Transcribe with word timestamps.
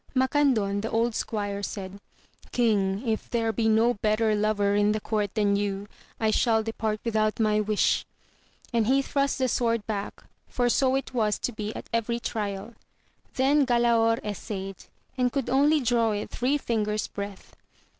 Macandon, 0.15 0.81
the 0.81 0.89
old 0.89 1.13
squire, 1.13 1.61
said, 1.61 1.99
King, 2.51 3.07
if 3.07 3.29
there 3.29 3.53
be 3.53 3.69
no 3.69 3.93
better 4.01 4.33
lover 4.33 4.73
in 4.73 4.93
the 4.93 4.99
court 4.99 5.35
than 5.35 5.55
you, 5.55 5.85
I 6.19 6.31
shall 6.31 6.63
depart 6.63 6.99
without 7.03 7.39
my 7.39 7.59
wish, 7.59 8.03
and 8.73 8.87
he 8.87 9.03
thrust 9.03 9.37
the 9.37 9.47
sword 9.47 9.85
back, 9.85 10.23
for 10.49 10.69
so 10.69 10.95
it 10.95 11.13
was 11.13 11.37
to 11.37 11.51
be 11.51 11.71
at 11.75 11.85
every 11.93 12.19
trial; 12.19 12.73
then 13.35 13.63
Galaor 13.63 14.17
essayed, 14.25 14.85
and 15.19 15.31
could 15.31 15.51
only 15.51 15.79
draw 15.81 16.13
it 16.13 16.31
three 16.31 16.57
fingers' 16.57 17.05
breadth. 17.07 17.55